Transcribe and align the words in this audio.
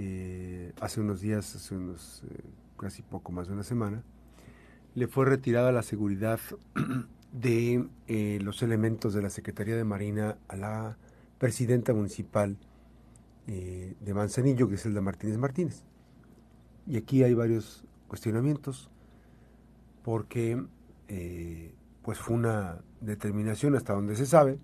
eh, 0.00 0.74
hace 0.80 1.00
unos 1.00 1.20
días, 1.20 1.56
hace 1.56 1.74
unos 1.74 2.22
eh, 2.30 2.44
casi 2.78 3.02
poco 3.02 3.32
más 3.32 3.48
de 3.48 3.54
una 3.54 3.64
semana, 3.64 4.04
le 4.94 5.08
fue 5.08 5.26
retirada 5.26 5.72
la 5.72 5.82
seguridad 5.82 6.38
de 7.32 7.88
eh, 8.06 8.38
los 8.40 8.62
elementos 8.62 9.12
de 9.12 9.22
la 9.22 9.30
Secretaría 9.30 9.74
de 9.74 9.82
Marina 9.82 10.38
a 10.46 10.54
la 10.54 10.96
presidenta 11.38 11.92
municipal 11.92 12.56
de 13.46 14.14
Manzanillo, 14.14 14.68
Griselda 14.68 15.00
Martínez 15.00 15.38
Martínez. 15.38 15.82
Y 16.86 16.98
aquí 16.98 17.22
hay 17.22 17.32
varios 17.32 17.82
cuestionamientos, 18.06 18.90
porque 20.04 20.62
pues 22.02 22.18
fue 22.18 22.36
una 22.36 22.82
determinación 23.00 23.74
hasta 23.74 23.94
donde 23.94 24.16
se 24.16 24.26
sabe, 24.26 24.58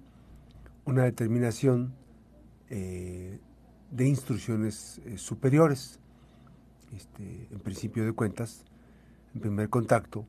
una 0.85 1.05
determinación 1.05 1.95
de 3.95 4.09
instrucciones 4.09 5.01
superiores. 5.17 6.01
Este, 6.95 7.49
en 7.50 7.59
principio 7.61 8.05
de 8.05 8.13
cuentas, 8.13 8.64
en 9.35 9.41
primer 9.41 9.68
contacto, 9.68 10.27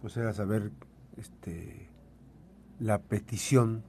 pues 0.00 0.16
era 0.16 0.32
saber 0.34 0.70
este, 1.16 1.88
la 2.80 2.98
petición 2.98 3.82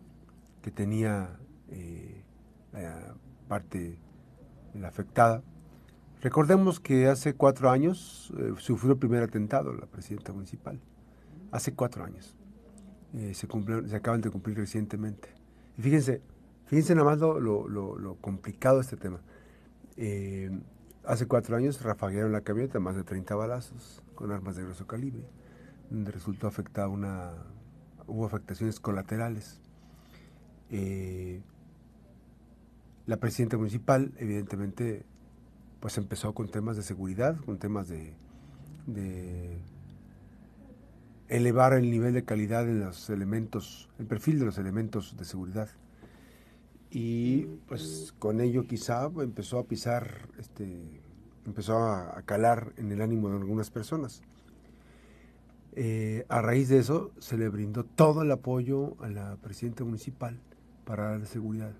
que 0.61 0.71
tenía 0.71 1.37
eh, 1.69 2.23
la 2.71 3.15
parte 3.47 3.97
la 4.73 4.87
afectada. 4.87 5.43
Recordemos 6.21 6.79
que 6.79 7.07
hace 7.07 7.33
cuatro 7.33 7.69
años 7.69 8.31
eh, 8.37 8.53
sufrió 8.57 8.93
el 8.93 8.99
primer 8.99 9.23
atentado 9.23 9.73
la 9.73 9.85
presidenta 9.85 10.31
municipal. 10.31 10.79
Hace 11.51 11.73
cuatro 11.73 12.03
años. 12.03 12.35
Eh, 13.13 13.33
se, 13.35 13.47
se 13.87 13.95
acaban 13.95 14.21
de 14.21 14.29
cumplir 14.29 14.57
recientemente. 14.57 15.29
Fíjense, 15.77 16.21
fíjense 16.65 16.95
nada 16.95 17.05
más 17.05 17.19
lo, 17.19 17.39
lo, 17.39 17.67
lo, 17.67 18.15
complicado 18.15 18.77
de 18.77 18.81
este 18.81 18.97
tema. 18.97 19.19
Hace 21.05 21.27
cuatro 21.27 21.57
años 21.57 21.81
rafaguearon 21.81 22.31
la 22.31 22.41
camioneta, 22.41 22.79
más 22.79 22.95
de 22.95 23.03
30 23.03 23.35
balazos 23.35 24.01
con 24.15 24.31
armas 24.31 24.55
de 24.55 24.63
grueso 24.63 24.87
calibre, 24.87 25.25
donde 25.89 26.11
resultó 26.11 26.47
afectada 26.47 26.87
una. 26.87 27.33
hubo 28.07 28.25
afectaciones 28.25 28.79
colaterales. 28.79 29.59
Eh, 30.69 31.41
la 33.05 33.17
presidenta 33.17 33.57
municipal, 33.57 34.13
evidentemente, 34.17 35.03
pues 35.81 35.97
empezó 35.97 36.33
con 36.33 36.47
temas 36.47 36.77
de 36.77 36.83
seguridad, 36.83 37.35
con 37.45 37.59
temas 37.59 37.89
de, 37.89 38.13
de 38.87 39.57
elevar 41.27 41.73
el 41.73 41.91
nivel 41.91 42.13
de 42.13 42.23
calidad 42.23 42.63
en 42.63 42.79
los 42.79 43.09
elementos, 43.09 43.89
el 43.99 44.05
perfil 44.05 44.39
de 44.39 44.45
los 44.45 44.57
elementos 44.57 45.17
de 45.17 45.25
seguridad 45.25 45.67
y 46.95 47.45
pues 47.67 48.13
con 48.19 48.39
ello 48.39 48.67
quizá 48.67 49.09
empezó 49.17 49.57
a 49.57 49.63
pisar, 49.63 50.29
este, 50.37 51.01
empezó 51.43 51.79
a, 51.79 52.21
calar 52.25 52.71
en 52.77 52.91
el 52.91 53.01
ánimo 53.01 53.29
de 53.29 53.37
algunas 53.37 53.71
personas. 53.71 54.21
Eh, 55.75 56.23
a 56.29 56.43
raíz 56.43 56.69
de 56.69 56.77
eso 56.77 57.09
se 57.17 57.35
le 57.35 57.49
brindó 57.49 57.83
todo 57.83 58.21
el 58.21 58.31
apoyo 58.31 58.95
a 59.01 59.09
la 59.09 59.37
presidenta 59.37 59.83
municipal 59.83 60.39
para 60.85 61.09
dar 61.09 61.25
seguridad. 61.25 61.71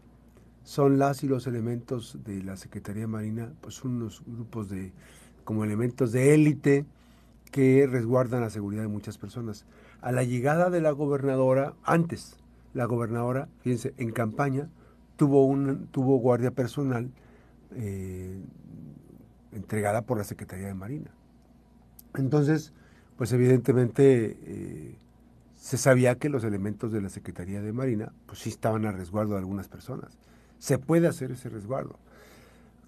Son 0.64 0.98
las 0.98 1.24
y 1.24 1.28
los 1.28 1.46
elementos 1.46 2.18
de 2.26 2.42
la 2.42 2.58
Secretaría 2.58 3.06
Marina, 3.08 3.54
pues 3.62 3.84
unos 3.84 4.24
grupos 4.26 4.68
de, 4.68 4.94
como 5.44 5.64
elementos 5.64 6.12
de 6.12 6.34
élite 6.34 6.88
que 7.52 7.86
resguardan 7.86 8.42
la 8.42 8.50
seguridad 8.50 8.82
de 8.82 8.88
muchas 8.88 9.20
personas. 9.20 9.68
A 10.02 10.12
la 10.12 10.24
llegada 10.24 10.72
de 10.72 10.82
la 10.82 10.90
gobernadora, 10.90 11.76
antes, 11.84 12.38
la 12.74 12.86
gobernadora, 12.86 13.48
fíjense, 13.62 13.94
en 13.98 14.12
campaña, 14.12 14.70
tuvo, 15.16 15.46
un, 15.46 15.88
tuvo 15.88 16.18
guardia 16.18 16.52
personal 16.52 17.10
eh, 17.76 18.40
entregada 19.52 20.02
por 20.04 20.18
la 20.18 20.24
Secretaría 20.24 20.68
de 20.68 20.74
Marina. 20.74 21.12
Entonces, 22.16 22.74
pues 23.18 23.32
evidentemente 23.32 24.38
eh, 24.42 24.96
se 25.56 25.78
sabía 25.78 26.16
que 26.16 26.30
los 26.30 26.44
elementos 26.44 26.92
de 26.92 27.02
la 27.02 27.10
Secretaría 27.10 27.62
de 27.62 27.74
Marina, 27.74 28.12
pues 28.26 28.40
sí 28.40 28.50
estaban 28.50 28.86
a 28.86 28.92
resguardo 28.92 29.34
de 29.34 29.40
algunas 29.40 29.68
personas. 29.68 30.18
Se 30.60 30.78
puede 30.78 31.08
hacer 31.08 31.32
ese 31.32 31.50
resguardo. 31.50 31.98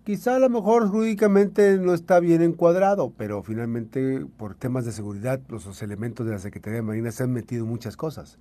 Quizá 0.04 0.36
a 0.36 0.40
lo 0.40 0.50
mejor 0.50 0.88
jurídicamente 0.88 1.80
no 1.80 1.96
está 1.96 2.20
bien 2.20 2.44
encuadrado, 2.44 3.12
pero 3.18 3.42
finalmente 3.42 4.24
por 4.38 4.54
temas 4.54 4.86
de 4.86 4.92
seguridad 4.92 5.42
los, 5.50 5.82
elementos 5.82 6.28
de 6.28 6.34
la 6.34 6.40
Secretaría 6.40 6.78
de 6.78 6.84
Marina 6.84 7.12
se 7.12 7.24
han 7.24 7.32
metido 7.32 7.66
muchas 7.66 7.98
cosas. 7.98 8.38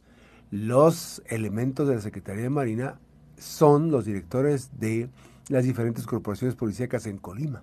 Los 0.50 1.22
elementos 1.26 1.88
de 1.88 1.94
la 1.94 2.00
Secretaría 2.02 2.42
de 2.42 2.50
Marina 2.50 3.00
son 3.38 3.90
los 3.90 4.04
directores 4.04 4.70
de 4.78 5.08
las 5.48 5.64
diferentes 5.64 6.06
corporaciones 6.06 6.56
policíacas 6.56 7.06
en 7.06 7.18
Colima. 7.18 7.62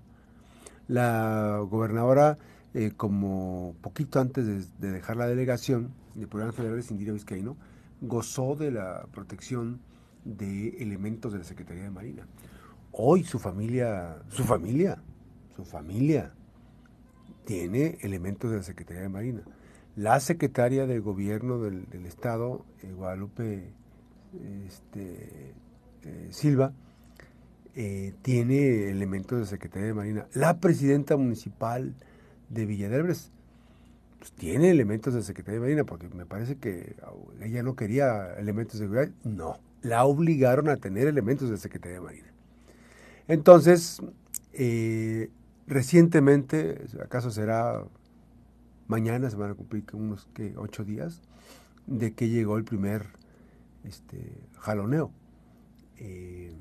La 0.87 1.59
gobernadora, 1.69 2.37
eh, 2.73 2.91
como 2.95 3.75
poquito 3.81 4.19
antes 4.19 4.79
de, 4.79 4.91
dejar 4.91 5.17
la 5.17 5.27
delegación 5.27 5.93
de 6.15 6.27
programas 6.27 6.55
federales, 6.55 6.91
Indira 6.91 7.13
Vizcaíno, 7.13 7.55
gozó 8.01 8.55
de 8.55 8.71
la 8.71 9.05
protección 9.11 9.79
de 10.25 10.69
elementos 10.81 11.33
de 11.33 11.39
la 11.39 11.45
Secretaría 11.45 11.83
de 11.83 11.91
Marina. 11.91 12.27
Hoy 12.91 13.23
su 13.23 13.39
familia, 13.39 14.17
su 14.29 14.43
familia, 14.43 15.01
su 15.55 15.63
familia 15.63 16.33
tiene 17.45 17.97
elementos 18.01 18.51
de 18.51 18.57
la 18.57 18.63
Secretaría 18.63 19.03
de 19.03 19.09
Marina. 19.09 19.41
La 19.95 20.19
secretaria 20.19 20.87
del 20.87 21.01
gobierno 21.01 21.59
del, 21.59 21.85
Estado, 22.05 22.65
eh, 22.81 22.91
Guadalupe 22.93 23.73
este, 24.67 25.53
eh, 26.03 26.27
Silva, 26.31 26.73
eh, 27.75 28.13
tiene 28.21 28.89
elementos 28.89 29.39
de 29.39 29.45
Secretaría 29.45 29.87
de 29.87 29.93
Marina. 29.93 30.27
La 30.33 30.59
presidenta 30.59 31.15
municipal 31.17 31.93
de 32.49 32.65
Villa 32.65 32.89
pues, 33.05 33.31
tiene 34.35 34.69
elementos 34.69 35.13
de 35.13 35.23
Secretaría 35.23 35.59
de 35.59 35.65
Marina, 35.65 35.83
porque 35.83 36.09
me 36.09 36.25
parece 36.25 36.57
que 36.57 36.95
ella 37.41 37.63
no 37.63 37.75
quería 37.75 38.33
elementos 38.35 38.79
de 38.79 38.85
seguridad. 38.85 39.09
No, 39.23 39.57
la 39.81 40.05
obligaron 40.05 40.69
a 40.69 40.77
tener 40.77 41.07
elementos 41.07 41.49
de 41.49 41.57
Secretaría 41.57 41.99
de 41.99 42.05
Marina. 42.05 42.27
Entonces, 43.27 44.01
eh, 44.53 45.29
recientemente, 45.67 46.85
acaso 47.01 47.31
será 47.31 47.83
mañana, 48.87 49.29
se 49.29 49.37
van 49.37 49.51
a 49.51 49.53
cumplir 49.55 49.85
unos 49.93 50.27
que 50.33 50.53
ocho 50.57 50.83
días, 50.83 51.21
de 51.87 52.13
que 52.13 52.27
llegó 52.27 52.57
el 52.57 52.65
primer 52.65 53.20
este, 53.83 54.17
jaloneo. 54.57 55.11
Eh, 55.97 56.53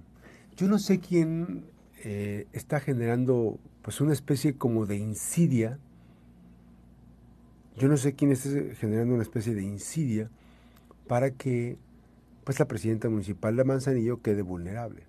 yo 0.56 0.68
no 0.68 0.78
sé 0.78 1.00
quién 1.00 1.64
eh, 2.04 2.46
está 2.52 2.80
generando 2.80 3.58
pues 3.82 4.00
una 4.00 4.12
especie 4.12 4.54
como 4.56 4.86
de 4.86 4.96
insidia. 4.96 5.78
Yo 7.76 7.88
no 7.88 7.96
sé 7.96 8.14
quién 8.14 8.32
está 8.32 8.50
generando 8.74 9.14
una 9.14 9.22
especie 9.22 9.54
de 9.54 9.62
insidia 9.62 10.30
para 11.06 11.30
que 11.30 11.78
pues 12.44 12.58
la 12.58 12.66
presidenta 12.66 13.08
municipal 13.08 13.56
de 13.56 13.64
Manzanillo 13.64 14.20
quede 14.22 14.42
vulnerable. 14.42 15.04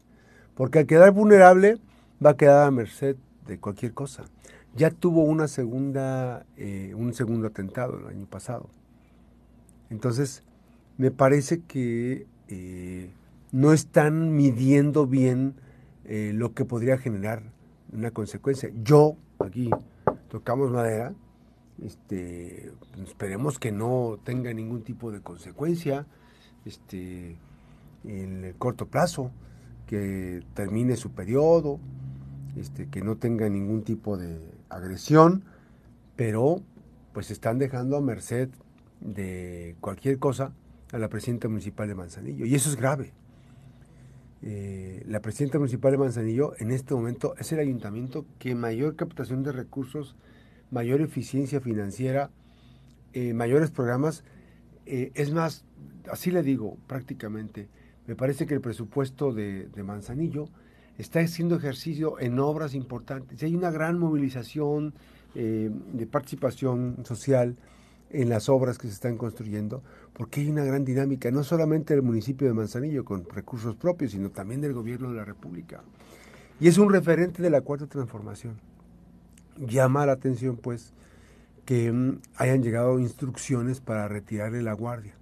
Porque 0.55 0.79
al 0.79 0.85
quedar 0.85 1.11
vulnerable 1.11 1.79
va 2.23 2.31
a 2.31 2.37
quedar 2.37 2.67
a 2.67 2.71
merced 2.71 3.15
de 3.47 3.59
cualquier 3.59 3.93
cosa. 3.93 4.25
Ya 4.75 4.89
tuvo 4.91 5.23
una 5.23 5.47
segunda, 5.47 6.45
eh, 6.55 6.93
un 6.95 7.13
segundo 7.13 7.47
atentado 7.47 7.99
el 7.99 8.07
año 8.07 8.25
pasado. 8.25 8.69
Entonces, 9.89 10.43
me 11.01 11.09
parece 11.09 11.61
que 11.61 12.27
no 13.51 13.73
están 13.73 14.35
midiendo 14.35 15.07
bien 15.07 15.55
eh, 16.05 16.31
lo 16.31 16.53
que 16.53 16.63
podría 16.63 16.99
generar 16.99 17.41
una 17.91 18.11
consecuencia. 18.11 18.69
Yo, 18.83 19.15
aquí 19.39 19.71
tocamos 20.29 20.69
madera, 20.69 21.15
este, 21.83 22.71
esperemos 23.03 23.57
que 23.57 23.71
no 23.71 24.19
tenga 24.23 24.53
ningún 24.53 24.83
tipo 24.83 25.11
de 25.11 25.21
consecuencia 25.21 26.05
este, 26.65 27.35
en 28.03 28.43
el 28.43 28.53
corto 28.53 28.85
plazo, 28.85 29.31
que 29.87 30.43
termine 30.53 30.97
su 30.97 31.09
periodo, 31.13 31.79
este, 32.55 32.89
que 32.89 33.01
no 33.01 33.17
tenga 33.17 33.49
ningún 33.49 33.81
tipo 33.81 34.17
de 34.17 34.39
agresión, 34.69 35.45
pero 36.15 36.61
pues 37.11 37.31
están 37.31 37.57
dejando 37.57 37.97
a 37.97 38.01
merced 38.01 38.49
de 38.99 39.75
cualquier 39.81 40.19
cosa 40.19 40.53
a 40.91 40.97
la 40.97 41.09
presidenta 41.09 41.47
municipal 41.47 41.87
de 41.87 41.95
Manzanillo. 41.95 42.45
Y 42.45 42.55
eso 42.55 42.69
es 42.69 42.75
grave. 42.75 43.13
Eh, 44.43 45.03
la 45.07 45.21
presidenta 45.21 45.59
municipal 45.59 45.91
de 45.91 45.99
Manzanillo 45.99 46.53
en 46.57 46.71
este 46.71 46.95
momento 46.95 47.35
es 47.37 47.51
el 47.51 47.59
ayuntamiento 47.59 48.25
que 48.39 48.55
mayor 48.55 48.95
captación 48.95 49.43
de 49.43 49.51
recursos, 49.51 50.15
mayor 50.71 51.01
eficiencia 51.01 51.61
financiera, 51.61 52.31
eh, 53.13 53.33
mayores 53.33 53.69
programas. 53.69 54.23
Eh, 54.85 55.11
es 55.13 55.31
más, 55.31 55.63
así 56.11 56.31
le 56.31 56.41
digo 56.41 56.77
prácticamente, 56.87 57.69
me 58.07 58.15
parece 58.15 58.47
que 58.47 58.55
el 58.55 58.61
presupuesto 58.61 59.31
de, 59.31 59.67
de 59.67 59.83
Manzanillo 59.83 60.49
está 60.97 61.19
haciendo 61.19 61.55
ejercicio 61.55 62.19
en 62.19 62.39
obras 62.39 62.73
importantes. 62.73 63.43
Hay 63.43 63.55
una 63.55 63.71
gran 63.71 63.99
movilización 63.99 64.93
de 65.33 66.07
participación 66.11 67.05
social 67.05 67.55
en 68.13 68.29
las 68.29 68.49
obras 68.49 68.77
que 68.77 68.87
se 68.87 68.93
están 68.93 69.17
construyendo, 69.17 69.83
porque 70.13 70.41
hay 70.41 70.49
una 70.49 70.63
gran 70.63 70.85
dinámica, 70.85 71.31
no 71.31 71.43
solamente 71.43 71.93
del 71.93 72.03
municipio 72.03 72.47
de 72.47 72.53
Manzanillo 72.53 73.05
con 73.05 73.25
recursos 73.29 73.75
propios, 73.75 74.11
sino 74.11 74.29
también 74.29 74.61
del 74.61 74.73
gobierno 74.73 75.09
de 75.09 75.15
la 75.15 75.25
República. 75.25 75.81
Y 76.59 76.67
es 76.67 76.77
un 76.77 76.91
referente 76.91 77.41
de 77.41 77.49
la 77.49 77.61
cuarta 77.61 77.87
transformación. 77.87 78.59
Llama 79.57 80.05
la 80.05 80.13
atención, 80.13 80.57
pues, 80.57 80.93
que 81.65 81.91
mm, 81.91 82.19
hayan 82.35 82.63
llegado 82.63 82.99
instrucciones 82.99 83.81
para 83.81 84.07
retirarle 84.07 84.61
la 84.61 84.73
guardia. 84.73 85.15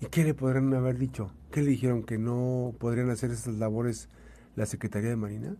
¿Y 0.00 0.06
qué 0.06 0.24
le 0.24 0.34
podrían 0.34 0.72
haber 0.74 0.98
dicho? 0.98 1.32
¿Qué 1.50 1.62
le 1.62 1.70
dijeron? 1.70 2.02
¿Que 2.02 2.18
no 2.18 2.74
podrían 2.78 3.10
hacer 3.10 3.30
estas 3.30 3.54
labores 3.54 4.08
la 4.56 4.66
Secretaría 4.66 5.10
de 5.10 5.16
Marina? 5.16 5.56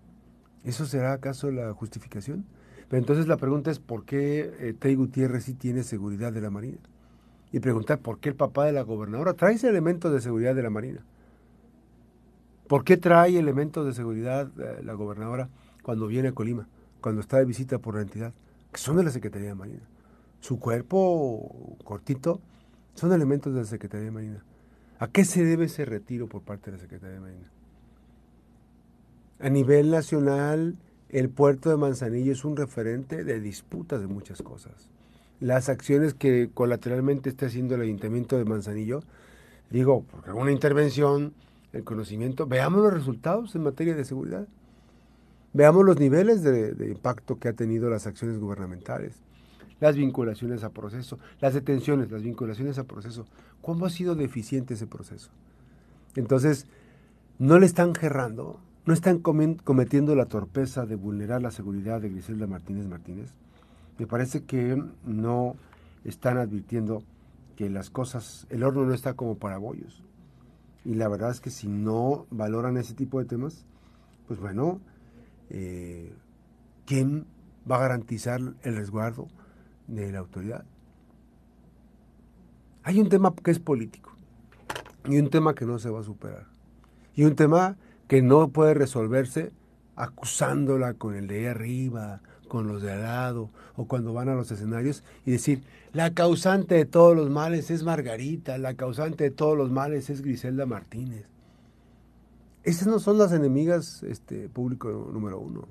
¿Eso 0.64 0.86
será 0.86 1.12
acaso 1.12 1.50
la 1.50 1.72
justificación? 1.72 2.44
Pero 2.90 2.98
entonces 2.98 3.28
la 3.28 3.36
pregunta 3.36 3.70
es 3.70 3.78
por 3.78 4.04
qué 4.04 4.74
eh, 4.82 4.94
Gutiérrez 4.96 5.44
sí 5.44 5.54
tiene 5.54 5.84
seguridad 5.84 6.32
de 6.32 6.40
la 6.40 6.50
Marina. 6.50 6.78
Y 7.52 7.60
preguntar 7.60 8.00
por 8.00 8.18
qué 8.18 8.30
el 8.30 8.34
papá 8.34 8.66
de 8.66 8.72
la 8.72 8.82
gobernadora 8.82 9.34
trae 9.34 9.54
ese 9.54 9.68
elemento 9.68 10.10
de 10.10 10.20
seguridad 10.20 10.56
de 10.56 10.64
la 10.64 10.70
Marina. 10.70 11.04
¿Por 12.66 12.82
qué 12.82 12.96
trae 12.96 13.38
elementos 13.38 13.86
de 13.86 13.94
seguridad 13.94 14.50
eh, 14.58 14.82
la 14.82 14.94
gobernadora 14.94 15.48
cuando 15.84 16.08
viene 16.08 16.28
a 16.28 16.32
Colima, 16.32 16.66
cuando 17.00 17.20
está 17.20 17.38
de 17.38 17.44
visita 17.44 17.78
por 17.78 17.94
la 17.94 18.02
entidad? 18.02 18.32
Que 18.72 18.80
son 18.80 18.96
de 18.96 19.04
la 19.04 19.10
Secretaría 19.10 19.50
de 19.50 19.54
Marina. 19.54 19.82
Su 20.40 20.58
cuerpo 20.58 21.76
cortito 21.84 22.40
son 22.94 23.12
elementos 23.12 23.54
de 23.54 23.60
la 23.60 23.66
Secretaría 23.66 24.06
de 24.06 24.10
Marina. 24.10 24.44
¿A 24.98 25.06
qué 25.06 25.24
se 25.24 25.44
debe 25.44 25.66
ese 25.66 25.84
retiro 25.84 26.26
por 26.26 26.42
parte 26.42 26.72
de 26.72 26.76
la 26.76 26.82
Secretaría 26.82 27.14
de 27.14 27.20
Marina? 27.20 27.50
A 29.38 29.48
nivel 29.48 29.92
nacional, 29.92 30.76
el 31.12 31.28
puerto 31.28 31.70
de 31.70 31.76
Manzanillo 31.76 32.32
es 32.32 32.44
un 32.44 32.56
referente 32.56 33.24
de 33.24 33.40
disputas 33.40 34.00
de 34.00 34.06
muchas 34.06 34.42
cosas. 34.42 34.88
Las 35.40 35.68
acciones 35.68 36.14
que 36.14 36.50
colateralmente 36.52 37.28
está 37.28 37.46
haciendo 37.46 37.74
el 37.74 37.80
Ayuntamiento 37.82 38.36
de 38.38 38.44
Manzanillo, 38.44 39.02
digo, 39.70 40.04
porque 40.10 40.30
una 40.30 40.52
intervención, 40.52 41.34
el 41.72 41.82
conocimiento, 41.82 42.46
veamos 42.46 42.82
los 42.82 42.92
resultados 42.92 43.54
en 43.54 43.62
materia 43.62 43.94
de 43.94 44.04
seguridad. 44.04 44.46
Veamos 45.52 45.84
los 45.84 45.98
niveles 45.98 46.42
de, 46.42 46.88
impacto 46.88 47.38
que 47.38 47.48
ha 47.48 47.52
tenido 47.54 47.90
las 47.90 48.06
acciones 48.06 48.38
gubernamentales 48.38 49.20
las 49.80 49.96
vinculaciones 49.96 50.62
a 50.62 50.68
proceso, 50.68 51.18
las 51.40 51.54
detenciones, 51.54 52.10
las 52.10 52.22
vinculaciones 52.22 52.78
a 52.78 52.84
proceso. 52.84 53.26
¿Cómo 53.62 53.86
ha 53.86 53.90
sido 53.90 54.14
deficiente 54.14 54.74
ese 54.74 54.86
proceso? 54.86 55.30
Entonces, 56.16 56.66
no 57.38 57.58
le 57.58 57.64
están 57.64 57.94
gerrando, 57.94 58.60
no 58.86 58.94
están 58.94 59.18
cometiendo 59.18 60.14
la 60.14 60.26
torpeza 60.26 60.86
de 60.86 60.96
vulnerar 60.96 61.42
la 61.42 61.50
seguridad 61.50 62.00
de 62.00 62.08
Griselda 62.08 62.46
Martínez 62.46 62.86
Martínez. 62.86 63.32
Me 63.98 64.06
parece 64.06 64.44
que 64.44 64.82
no 65.04 65.56
están 66.04 66.38
advirtiendo 66.38 67.02
que 67.56 67.68
las 67.68 67.90
cosas, 67.90 68.46
el 68.50 68.62
horno 68.62 68.84
no 68.84 68.94
está 68.94 69.14
como 69.14 69.36
para 69.36 69.58
bollos. 69.58 70.02
Y 70.84 70.94
la 70.94 71.08
verdad 71.08 71.30
es 71.30 71.40
que 71.40 71.50
si 71.50 71.68
no 71.68 72.26
valoran 72.30 72.78
ese 72.78 72.94
tipo 72.94 73.18
de 73.18 73.26
temas, 73.26 73.66
pues 74.26 74.40
bueno, 74.40 74.80
eh, 75.50 76.14
¿quién 76.86 77.26
va 77.70 77.76
a 77.76 77.80
garantizar 77.80 78.40
el 78.62 78.76
resguardo? 78.76 79.28
de 79.90 80.12
la 80.12 80.20
autoridad. 80.20 80.64
Hay 82.82 83.00
un 83.00 83.08
tema 83.08 83.34
que 83.34 83.50
es 83.50 83.58
político 83.58 84.12
y 85.04 85.18
un 85.18 85.28
tema 85.30 85.54
que 85.54 85.66
no 85.66 85.78
se 85.78 85.90
va 85.90 86.00
a 86.00 86.04
superar. 86.04 86.46
Y 87.14 87.24
un 87.24 87.34
tema 87.34 87.76
que 88.10 88.22
no 88.22 88.48
puede 88.48 88.74
resolverse 88.74 89.52
acusándola 89.94 90.94
con 90.94 91.14
el 91.14 91.28
de 91.28 91.48
arriba, 91.48 92.22
con 92.48 92.66
los 92.66 92.82
de 92.82 92.90
al 92.90 93.02
lado, 93.02 93.50
o 93.76 93.84
cuando 93.84 94.12
van 94.12 94.28
a 94.28 94.34
los 94.34 94.50
escenarios 94.50 95.04
y 95.24 95.30
decir, 95.30 95.62
la 95.92 96.12
causante 96.12 96.74
de 96.74 96.86
todos 96.86 97.14
los 97.14 97.30
males 97.30 97.70
es 97.70 97.84
Margarita, 97.84 98.58
la 98.58 98.74
causante 98.74 99.22
de 99.22 99.30
todos 99.30 99.56
los 99.56 99.70
males 99.70 100.10
es 100.10 100.22
Griselda 100.22 100.66
Martínez. 100.66 101.26
Esas 102.64 102.88
no 102.88 102.98
son 102.98 103.16
las 103.16 103.30
enemigas 103.30 104.02
este, 104.02 104.48
público 104.48 105.08
número 105.12 105.38
uno 105.38 105.68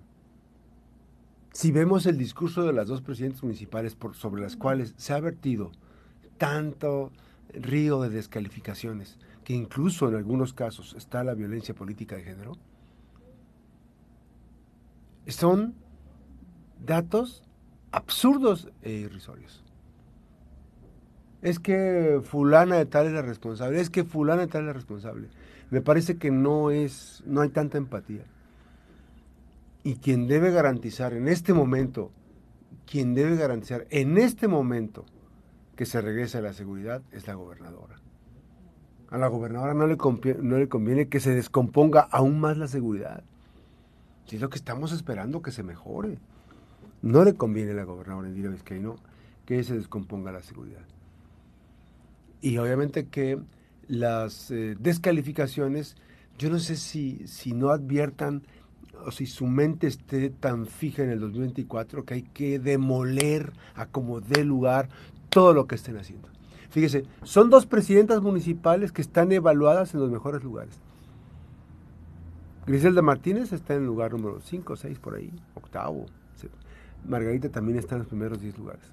si 1.52 1.74
vemos 1.74 2.06
el 2.06 2.18
discurso 2.18 2.64
de 2.64 2.72
las 2.72 2.88
dos 2.88 3.02
presidentes 3.02 3.44
municipales 3.44 3.98
sobre 4.14 4.42
las 4.42 4.56
cuales 4.56 4.94
se 4.96 5.12
ha 5.12 5.20
vertido 5.20 5.72
tanto 6.38 7.12
río 7.54 8.02
de 8.02 8.10
descalificaciones, 8.10 9.18
que 9.50 9.56
incluso 9.56 10.08
en 10.08 10.14
algunos 10.14 10.54
casos 10.54 10.94
está 10.96 11.24
la 11.24 11.34
violencia 11.34 11.74
política 11.74 12.16
de 12.16 12.22
género, 12.22 12.56
son 15.26 15.74
datos 16.86 17.42
absurdos 17.92 18.70
e 18.84 18.92
irrisorios. 18.92 19.64
Es 21.42 21.58
que 21.58 22.22
fulana 22.24 22.76
de 22.76 22.86
tal 22.86 23.08
es 23.08 23.14
la 23.14 23.24
responsable, 23.24 23.82
es 23.82 23.90
que 23.90 24.04
fulana 24.04 24.44
de 24.44 24.50
tal 24.50 24.62
es 24.62 24.68
la 24.68 24.74
responsable. 24.74 25.30
Me 25.72 25.82
parece 25.82 26.18
que 26.18 26.30
no 26.30 26.70
es, 26.70 27.24
no 27.26 27.42
hay 27.42 27.50
tanta 27.50 27.80
empatía. 27.80 28.26
Y 29.84 29.96
quien 29.96 30.28
debe 30.28 30.52
garantizar 30.52 31.14
en 31.14 31.28
este 31.28 31.54
momento, 31.54 32.12
quien 32.86 33.16
debe 33.16 33.36
garantizar 33.36 33.88
en 33.90 34.20
este 34.20 34.48
momento 34.48 35.06
que 35.76 35.88
se 35.88 36.02
regrese 36.02 36.38
a 36.38 36.42
la 36.42 36.54
seguridad 36.54 37.02
es 37.12 37.26
la 37.26 37.34
gobernadora. 37.34 38.00
A 39.12 39.18
la 39.18 39.28
gobernadora 39.28 39.74
no 39.74 39.88
le, 39.88 39.98
conviene, 39.98 40.40
no 40.44 40.58
le 40.58 40.70
conviene 40.70 41.08
que 41.08 41.20
se 41.20 41.34
descomponga 41.34 42.02
aún 42.02 42.40
más 42.40 42.58
la 42.58 42.68
seguridad. 42.68 43.24
Si 44.26 44.36
es 44.36 44.42
lo 44.42 44.50
que 44.50 44.58
estamos 44.58 44.92
esperando 44.92 45.42
que 45.42 45.52
se 45.52 45.64
mejore. 45.64 46.20
No 47.02 47.24
le 47.24 47.34
conviene 47.34 47.72
a 47.72 47.76
la 47.76 47.86
gobernadora 47.86 48.28
Indira 48.28 48.50
Vizcaíno 48.50 48.98
que 49.46 49.64
se 49.64 49.76
descomponga 49.76 50.32
la 50.32 50.44
seguridad. 50.44 50.86
Y 52.42 52.58
obviamente 52.58 53.08
que 53.08 53.40
las 53.88 54.52
eh, 54.52 54.76
descalificaciones, 54.80 55.96
yo 56.38 56.52
no 56.52 56.60
sé 56.60 56.76
si, 56.76 57.28
si 57.28 57.54
no 57.54 57.70
adviertan 57.70 58.44
o 59.06 59.12
si 59.12 59.26
su 59.26 59.48
mente 59.48 59.88
esté 59.88 60.30
tan 60.30 60.68
fija 60.68 61.04
en 61.04 61.10
el 61.10 61.20
2024 61.20 62.06
que 62.06 62.14
hay 62.14 62.22
que 62.22 62.60
demoler 62.60 63.54
a 63.76 63.88
como 63.88 64.22
dé 64.22 64.44
lugar 64.44 64.90
todo 65.30 65.54
lo 65.54 65.68
que 65.68 65.76
estén 65.76 65.98
haciendo. 65.98 66.28
Fíjese, 66.70 67.04
son 67.24 67.50
dos 67.50 67.66
presidentas 67.66 68.22
municipales 68.22 68.92
que 68.92 69.02
están 69.02 69.32
evaluadas 69.32 69.94
en 69.94 70.02
los 70.02 70.12
mejores 70.12 70.44
lugares. 70.44 70.80
Griselda 72.68 73.02
Martínez 73.02 73.52
está 73.52 73.74
en 73.74 73.82
el 73.82 73.88
lugar 73.88 74.12
número 74.12 74.40
5, 74.42 74.76
6 74.76 75.00
por 75.00 75.16
ahí, 75.16 75.32
octavo. 75.56 76.06
Margarita 77.08 77.50
también 77.50 77.80
está 77.80 77.96
en 77.96 78.00
los 78.00 78.08
primeros 78.08 78.42
10 78.42 78.58
lugares. 78.58 78.84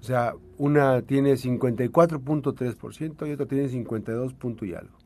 O 0.00 0.04
sea, 0.04 0.34
una 0.58 1.02
tiene 1.02 1.34
54.3% 1.34 3.28
y 3.28 3.32
otra 3.32 3.46
tiene 3.46 3.68
52. 3.68 4.34
y 4.62 4.74
algo. 4.74 4.96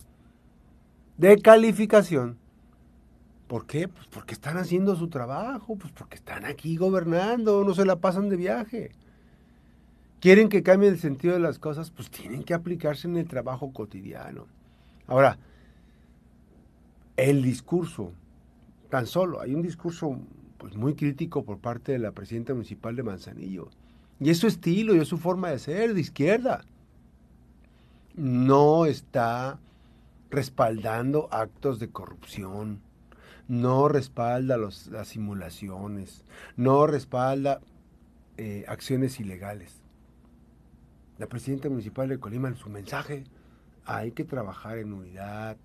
De 1.16 1.40
calificación 1.40 2.38
¿Por 3.46 3.66
qué? 3.66 3.86
Pues 3.86 4.06
porque 4.08 4.34
están 4.34 4.56
haciendo 4.56 4.96
su 4.96 5.08
trabajo, 5.08 5.76
pues 5.76 5.92
porque 5.92 6.16
están 6.16 6.44
aquí 6.44 6.76
gobernando, 6.76 7.62
no 7.64 7.74
se 7.74 7.84
la 7.84 7.96
pasan 7.96 8.28
de 8.28 8.36
viaje. 8.36 8.90
Quieren 10.20 10.48
que 10.48 10.62
cambie 10.62 10.88
el 10.88 10.98
sentido 10.98 11.34
de 11.34 11.40
las 11.40 11.58
cosas, 11.58 11.90
pues 11.90 12.10
tienen 12.10 12.42
que 12.42 12.54
aplicarse 12.54 13.06
en 13.06 13.16
el 13.16 13.28
trabajo 13.28 13.72
cotidiano. 13.72 14.46
Ahora, 15.06 15.38
el 17.16 17.42
discurso, 17.42 18.12
tan 18.90 19.06
solo, 19.06 19.40
hay 19.40 19.54
un 19.54 19.62
discurso 19.62 20.18
pues, 20.58 20.76
muy 20.76 20.94
crítico 20.94 21.44
por 21.44 21.58
parte 21.58 21.92
de 21.92 21.98
la 21.98 22.12
presidenta 22.12 22.54
municipal 22.54 22.96
de 22.96 23.02
Manzanillo. 23.02 23.68
Y 24.18 24.30
es 24.30 24.38
su 24.38 24.46
estilo 24.46 24.94
y 24.94 24.98
es 24.98 25.08
su 25.08 25.18
forma 25.18 25.50
de 25.50 25.58
ser, 25.58 25.94
de 25.94 26.00
izquierda. 26.00 26.64
No 28.14 28.86
está 28.86 29.58
respaldando 30.30 31.28
actos 31.30 31.78
de 31.78 31.90
corrupción 31.90 32.80
no 33.48 33.88
respalda 33.88 34.56
las 34.56 34.88
simulaciones, 35.04 36.24
no 36.56 36.86
respalda 36.86 37.60
eh, 38.36 38.64
acciones 38.68 39.20
ilegales. 39.20 39.82
La 41.18 41.26
presidenta 41.26 41.68
municipal 41.68 42.08
de 42.08 42.18
Colima 42.18 42.48
en 42.48 42.56
su 42.56 42.68
mensaje, 42.68 43.24
hay 43.84 44.12
que 44.12 44.24
trabajar 44.24 44.78
en 44.78 44.92
unidad, 44.92 45.56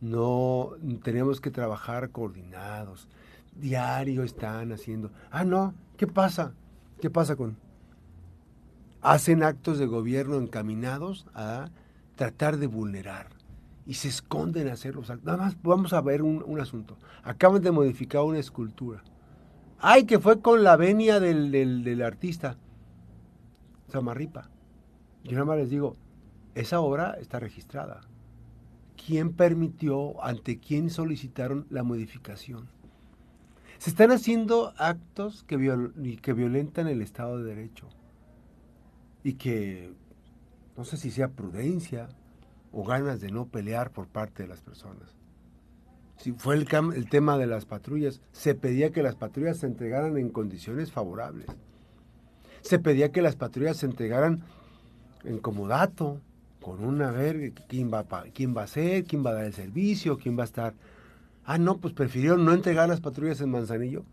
no 0.00 0.70
tenemos 1.02 1.40
que 1.40 1.50
trabajar 1.50 2.10
coordinados. 2.10 3.08
Diario 3.54 4.22
están 4.22 4.72
haciendo. 4.72 5.10
Ah, 5.30 5.44
no, 5.44 5.74
¿qué 5.96 6.06
pasa? 6.06 6.54
¿Qué 7.00 7.10
pasa 7.10 7.36
con? 7.36 7.56
Hacen 9.00 9.42
actos 9.42 9.78
de 9.78 9.86
gobierno 9.86 10.36
encaminados 10.36 11.26
a 11.34 11.68
tratar 12.16 12.56
de 12.56 12.66
vulnerar 12.66 13.28
y 13.86 13.94
se 13.94 14.08
esconden 14.08 14.68
a 14.68 14.74
hacerlos. 14.74 15.08
Nada 15.22 15.36
más 15.36 15.56
vamos 15.62 15.92
a 15.92 16.00
ver 16.00 16.22
un, 16.22 16.60
asunto. 16.60 16.96
Acaban 17.22 17.62
de 17.62 17.70
modificar 17.70 18.22
una 18.22 18.38
escultura. 18.38 19.02
Ay, 19.78 20.04
que 20.04 20.18
fue 20.18 20.40
con 20.40 20.62
la 20.62 20.76
venia 20.76 21.18
del, 21.18 21.50
del, 21.50 22.02
artista. 22.02 22.56
Samarripa. 23.88 24.48
Yo 25.24 25.32
nada 25.32 25.44
más 25.44 25.58
les 25.58 25.70
digo, 25.70 25.96
esa 26.54 26.80
obra 26.80 27.16
está 27.20 27.38
registrada. 27.38 28.00
¿Quién 29.06 29.32
permitió, 29.32 30.22
ante 30.24 30.58
quién 30.58 30.90
solicitaron 30.90 31.66
la 31.70 31.82
modificación? 31.82 32.68
Se 33.78 33.90
están 33.90 34.12
haciendo 34.12 34.74
actos 34.76 35.42
que, 35.44 35.56
que 36.22 36.32
violentan 36.32 36.86
el 36.86 37.02
Estado 37.02 37.38
de 37.38 37.54
Derecho 37.54 37.88
y 39.24 39.34
que 39.34 39.92
no 40.76 40.84
sé 40.84 40.96
si 40.96 41.10
sea 41.10 41.28
prudencia, 41.28 42.08
o 42.72 42.84
ganas 42.84 43.20
de 43.20 43.30
no 43.30 43.46
pelear 43.46 43.90
por 43.90 44.08
parte 44.08 44.42
de 44.42 44.48
las 44.48 44.62
personas. 44.62 45.14
si 46.16 46.32
fue 46.32 46.54
el, 46.54 46.66
el 46.94 47.08
tema 47.08 47.36
de 47.36 47.46
las 47.46 47.66
patrullas, 47.66 48.20
se 48.32 48.54
pedía 48.54 48.92
que 48.92 49.02
las 49.02 49.16
patrullas 49.16 49.58
se 49.58 49.66
entregaran 49.66 50.16
en 50.16 50.30
condiciones 50.30 50.92
favorables. 50.92 51.46
Se 52.62 52.78
pedía 52.78 53.10
que 53.10 53.22
las 53.22 53.36
patrullas 53.36 53.78
se 53.78 53.86
entregaran 53.86 54.42
en 55.24 55.38
comodato, 55.38 56.20
con 56.62 56.84
una 56.84 57.10
ver 57.10 57.52
quién 57.68 57.92
va, 57.92 58.04
quién 58.32 58.56
va 58.56 58.62
a 58.62 58.66
ser, 58.66 59.04
quién 59.04 59.24
va 59.24 59.30
a 59.30 59.34
dar 59.34 59.44
el 59.44 59.52
servicio, 59.52 60.18
quién 60.18 60.38
va 60.38 60.42
a 60.42 60.46
estar. 60.46 60.74
Ah, 61.44 61.58
no, 61.58 61.78
pues 61.78 61.92
prefirieron 61.92 62.44
no 62.44 62.52
entregar 62.52 62.88
las 62.88 63.00
patrullas 63.00 63.40
en 63.40 63.50
Manzanillo. 63.50 64.04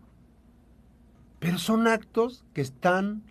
Pero 1.38 1.58
son 1.58 1.86
actos 1.86 2.44
que 2.52 2.60
están 2.60 3.22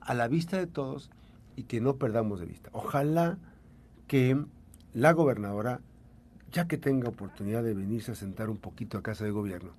a 0.00 0.14
la 0.14 0.26
vista 0.26 0.56
de 0.56 0.66
todos 0.66 1.10
y 1.54 1.64
que 1.64 1.80
no 1.80 1.96
perdamos 1.96 2.40
de 2.40 2.46
vista. 2.46 2.70
Ojalá 2.72 3.38
que 4.08 4.42
la 4.94 5.12
gobernadora, 5.12 5.80
ya 6.50 6.66
que 6.66 6.78
tenga 6.78 7.08
oportunidad 7.08 7.62
de 7.62 7.74
venirse 7.74 8.12
a 8.12 8.16
sentar 8.16 8.50
un 8.50 8.56
poquito 8.56 8.98
a 8.98 9.02
casa 9.02 9.24
de 9.24 9.30
gobierno, 9.30 9.72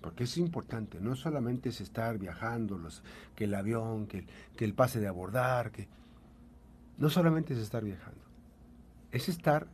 porque 0.00 0.24
es 0.24 0.38
importante, 0.38 0.98
no 1.00 1.16
solamente 1.16 1.68
es 1.70 1.80
estar 1.80 2.18
viajando, 2.18 2.78
los, 2.78 3.02
que 3.34 3.44
el 3.44 3.54
avión, 3.54 4.06
que, 4.06 4.26
que 4.56 4.64
el 4.64 4.74
pase 4.74 5.00
de 5.00 5.08
abordar, 5.08 5.70
que 5.72 5.88
no 7.00 7.10
solamente 7.10 7.54
es 7.54 7.58
estar 7.58 7.82
viajando, 7.82 8.20
es 9.10 9.28
estar 9.28 9.66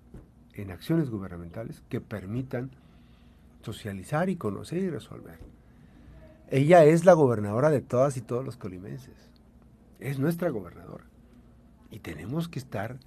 en 0.55 0.71
acciones 0.71 1.11
gubernamentales 1.11 1.83
que 1.89 2.01
permitan 2.01 2.71
socializar 3.63 4.31
y 4.31 4.37
conocer 4.37 4.79
y 4.79 4.89
resolver. 4.89 5.41
Ella 6.49 6.85
es 6.85 7.05
la 7.05 7.15
gobernadora 7.15 7.71
de 7.71 7.81
todas 7.81 8.17
y 8.17 8.21
todos 8.21 8.45
los 8.45 8.57
colimenses. 8.57 9.17
Es 9.99 10.21
nuestra 10.21 10.51
gobernadora. 10.51 11.05
Y 11.91 11.99
tenemos 11.99 12.49
que 12.49 12.61
estar 12.61 12.99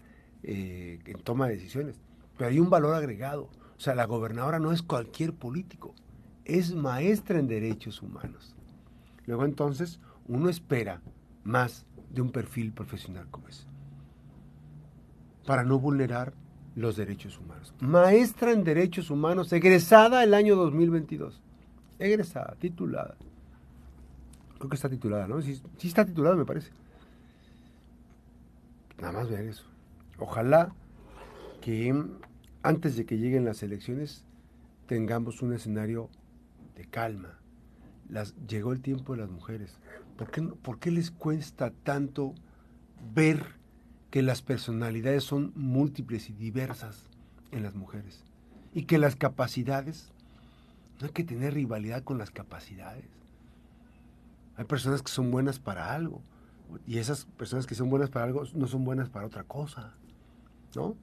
eh, 0.43 0.99
en 1.05 1.23
toma 1.23 1.47
de 1.47 1.55
decisiones. 1.55 1.95
Pero 2.37 2.49
hay 2.49 2.59
un 2.59 2.69
valor 2.69 2.95
agregado. 2.95 3.43
O 3.77 3.79
sea, 3.79 3.95
la 3.95 4.05
gobernadora 4.05 4.59
no 4.59 4.73
es 4.73 4.81
cualquier 4.81 5.33
político. 5.33 5.95
Es 6.43 6.75
maestra 6.75 7.39
en 7.39 7.47
derechos 7.47 8.01
humanos. 8.01 8.53
Luego 9.25 9.45
entonces 9.45 10.01
uno 10.27 10.49
espera 10.49 11.01
más 11.45 11.85
de 12.09 12.21
un 12.21 12.31
perfil 12.31 12.73
profesional 12.73 13.27
como 13.31 13.47
ese. 13.47 13.68
Para 15.49 15.63
no 15.63 15.79
vulnerar 15.79 16.31
los 16.75 16.95
derechos 16.95 17.39
humanos. 17.39 17.73
Maestra 17.79 18.51
en 18.51 18.63
derechos 18.63 19.09
humanos, 19.09 19.51
egresada 19.51 20.23
el 20.23 20.35
año 20.35 20.55
2022. 20.55 21.41
Egresada, 21.97 22.55
titulada. 22.59 23.15
Creo 24.59 24.69
que 24.69 24.75
está 24.75 24.89
titulada, 24.89 25.27
¿no? 25.27 25.41
Sí, 25.41 25.59
está 25.81 26.05
titulada, 26.05 26.35
me 26.35 26.45
parece. 26.45 26.69
Nada 28.99 29.11
más 29.11 29.31
ver 29.31 29.45
eso. 29.45 29.63
Ojalá 30.19 30.71
que 31.61 31.99
antes 32.61 32.95
de 32.95 33.07
que 33.07 33.17
lleguen 33.17 33.43
las 33.43 33.63
elecciones 33.63 34.23
tengamos 34.85 35.41
un 35.41 35.53
escenario 35.53 36.11
de 36.75 36.85
calma. 36.85 37.39
Llegó 38.47 38.71
el 38.71 38.81
tiempo 38.81 39.13
de 39.13 39.21
las 39.21 39.31
mujeres. 39.31 39.79
¿Por 40.15 40.29
qué, 40.29 40.43
¿Por 40.43 40.77
qué 40.77 40.91
les 40.91 41.09
cuesta 41.09 41.71
tanto 41.83 42.35
ver 43.15 43.58
que 44.11 44.21
las 44.21 44.41
personalidades 44.41 45.23
son 45.23 45.51
múltiples 45.55 46.29
y 46.29 46.33
diversas 46.33 47.05
en 47.51 47.63
las 47.63 47.75
mujeres? 47.75 48.23
Y 48.73 48.83
que 48.83 48.97
las 48.97 49.15
capacidades, 49.15 50.11
no 50.99 51.07
hay 51.07 51.13
que 51.13 51.23
tener 51.23 51.53
rivalidad 51.53 52.03
con 52.03 52.17
las 52.17 52.31
capacidades. 52.31 53.05
Hay 54.57 54.65
personas 54.65 55.01
que 55.01 55.11
son 55.11 55.31
buenas 55.31 55.59
para 55.59 55.93
algo 55.93 56.21
y 56.85 56.97
esas 56.97 57.25
personas 57.25 57.65
que 57.65 57.75
son 57.75 57.89
buenas 57.89 58.09
para 58.09 58.25
algo 58.25 58.43
no 58.53 58.67
son 58.67 58.83
buenas 58.83 59.09
para 59.09 59.25
otra 59.25 59.43
cosa, 59.43 59.93
¿no? 60.75 60.95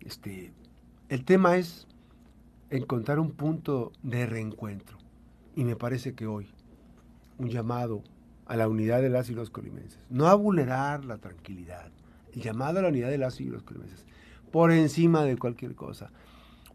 Este, 0.00 0.52
el 1.08 1.24
tema 1.24 1.56
es 1.56 1.86
encontrar 2.70 3.18
un 3.18 3.32
punto 3.32 3.92
de 4.02 4.26
reencuentro 4.26 4.98
y 5.56 5.64
me 5.64 5.76
parece 5.76 6.14
que 6.14 6.26
hoy 6.26 6.48
un 7.38 7.48
llamado 7.48 8.02
a 8.46 8.56
la 8.56 8.68
unidad 8.68 9.00
de 9.00 9.10
las 9.10 9.30
y 9.30 9.34
los 9.34 9.50
colimenses, 9.50 9.98
no 10.10 10.26
a 10.26 10.34
vulnerar 10.34 11.04
la 11.04 11.18
tranquilidad, 11.18 11.90
el 12.32 12.42
llamado 12.42 12.78
a 12.78 12.82
la 12.82 12.88
unidad 12.88 13.10
de 13.10 13.18
las 13.18 13.40
y 13.40 13.46
los 13.46 13.62
colimenses, 13.62 14.04
por 14.50 14.70
encima 14.70 15.24
de 15.24 15.36
cualquier 15.36 15.74
cosa. 15.74 16.10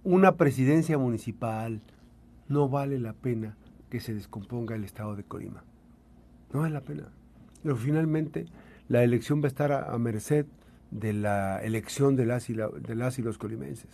Una 0.04 0.36
presidencia 0.36 0.98
municipal 0.98 1.82
no 2.48 2.70
vale 2.70 3.00
la 3.00 3.14
pena 3.14 3.58
que 3.90 4.00
se 4.00 4.14
descomponga 4.14 4.76
el 4.76 4.84
estado 4.84 5.16
de 5.16 5.24
Colima. 5.24 5.64
No 6.54 6.62
vale 6.62 6.74
la 6.74 6.82
pena. 6.82 7.10
Pero 7.64 7.76
finalmente 7.76 8.46
la 8.88 9.04
elección 9.04 9.42
va 9.42 9.46
a 9.46 9.48
estar 9.48 9.72
a, 9.72 9.98
merced 9.98 10.46
de 10.92 11.14
la 11.14 11.60
elección 11.62 12.16
de 12.16 12.26
las, 12.26 12.50
y 12.50 12.54
de 12.54 12.96
las 12.96 13.20
y 13.20 13.22
los 13.22 13.38
colimenses. 13.38 13.92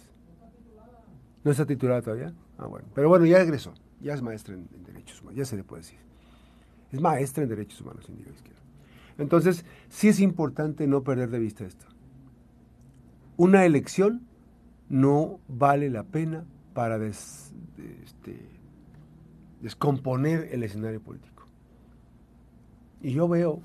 ¿No 1.44 1.52
está 1.52 1.66
titulada 1.66 2.02
todavía? 2.02 2.34
Ah, 2.58 2.66
bueno. 2.66 2.88
Pero 2.96 3.10
bueno, 3.10 3.26
ya 3.26 3.40
regresó. 3.40 3.74
Ya 4.02 4.14
es 4.14 4.22
maestra 4.22 4.56
en, 4.56 4.68
derechos 4.86 5.22
humanos, 5.22 5.38
ya 5.38 5.46
se 5.46 5.56
le 5.56 5.64
puede 5.64 5.84
decir. 5.84 6.00
Es 6.96 7.02
maestra 7.02 7.44
en 7.44 7.50
derechos 7.50 7.82
humanos, 7.82 8.08
en 8.08 8.20
izquierda. 8.20 8.62
Entonces, 9.18 9.66
sí 9.90 10.08
es 10.08 10.22
importante 10.22 10.88
no 10.88 11.04
perder 11.04 11.30
de 11.30 11.40
vista 11.40 11.66
esto. 11.66 11.86
Una 13.36 13.66
elección 13.66 14.22
no 14.88 15.42
vale 15.50 15.90
la 15.90 16.04
pena 16.04 16.46
para 16.74 17.04
este, 17.06 18.40
descomponer 19.62 20.48
el 20.54 20.64
escenario 20.64 21.02
político. 21.02 21.48
Y 23.02 23.12
yo 23.12 23.28
veo 23.28 23.62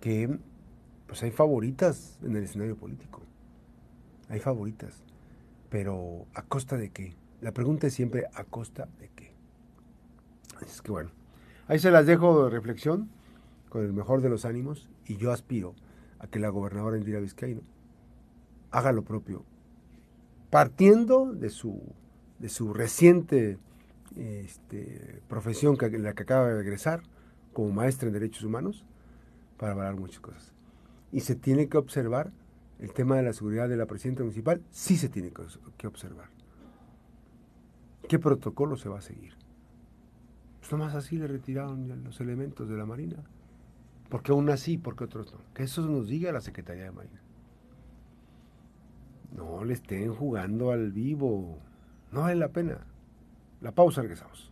que 0.00 0.38
pues 1.06 1.22
hay 1.22 1.30
favoritas 1.30 2.18
en 2.22 2.36
el 2.36 2.44
escenario 2.44 2.76
político. 2.76 3.22
Hay 4.28 4.40
favoritas. 4.40 5.02
Pero 5.70 6.26
¿a 6.34 6.42
costa 6.42 6.76
de 6.76 6.90
qué? 6.90 7.14
La 7.40 7.52
pregunta 7.52 7.86
es 7.86 7.94
siempre 7.94 8.26
¿a 8.34 8.44
costa 8.44 8.88
de 8.98 9.08
qué? 9.08 9.32
Es 10.66 10.82
que 10.82 10.92
bueno, 10.92 11.10
ahí 11.72 11.78
se 11.78 11.90
las 11.90 12.04
dejo 12.04 12.44
de 12.44 12.50
reflexión 12.50 13.08
con 13.70 13.82
el 13.82 13.94
mejor 13.94 14.20
de 14.20 14.28
los 14.28 14.44
ánimos 14.44 14.90
y 15.06 15.16
yo 15.16 15.32
aspiro 15.32 15.74
a 16.18 16.26
que 16.26 16.38
la 16.38 16.50
gobernadora 16.50 16.98
Indira 16.98 17.18
Vizcaíno 17.18 17.62
haga 18.70 18.92
lo 18.92 19.04
propio, 19.04 19.42
partiendo 20.50 21.32
de 21.32 21.48
su, 21.48 21.80
de 22.38 22.50
su 22.50 22.74
reciente 22.74 23.56
este, 24.16 25.22
profesión 25.28 25.78
que, 25.78 25.88
la 25.98 26.12
que 26.12 26.24
acaba 26.24 26.48
de 26.48 26.60
egresar 26.60 27.04
como 27.54 27.72
maestra 27.72 28.08
en 28.08 28.12
derechos 28.12 28.44
humanos 28.44 28.84
para 29.56 29.72
valorar 29.72 29.98
muchas 29.98 30.20
cosas. 30.20 30.52
Y 31.10 31.20
se 31.20 31.36
tiene 31.36 31.70
que 31.70 31.78
observar 31.78 32.32
el 32.80 32.92
tema 32.92 33.16
de 33.16 33.22
la 33.22 33.32
seguridad 33.32 33.70
de 33.70 33.78
la 33.78 33.86
presidenta 33.86 34.24
municipal, 34.24 34.60
sí 34.70 34.98
se 34.98 35.08
tiene 35.08 35.32
que 35.78 35.86
observar. 35.86 36.28
¿Qué 38.10 38.18
protocolo 38.18 38.76
se 38.76 38.90
va 38.90 38.98
a 38.98 39.02
seguir? 39.02 39.41
Pues 40.62 40.70
nomás 40.70 40.94
así 40.94 41.16
le 41.16 41.26
retiraron 41.26 42.04
los 42.04 42.20
elementos 42.20 42.68
de 42.68 42.76
la 42.76 42.86
Marina. 42.86 43.16
porque 44.08 44.30
aún 44.30 44.48
así? 44.48 44.78
porque 44.78 45.02
otros 45.02 45.32
no? 45.32 45.40
Que 45.54 45.64
eso 45.64 45.84
nos 45.84 46.06
diga 46.06 46.30
la 46.30 46.40
Secretaría 46.40 46.84
de 46.84 46.92
Marina. 46.92 47.20
No 49.34 49.64
le 49.64 49.72
estén 49.72 50.14
jugando 50.14 50.70
al 50.70 50.92
vivo. 50.92 51.58
No 52.12 52.20
vale 52.20 52.36
la 52.36 52.48
pena. 52.50 52.78
La 53.60 53.72
pausa, 53.72 54.02
regresamos. 54.02 54.51